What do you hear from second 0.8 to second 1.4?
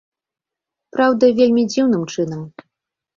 Праўда,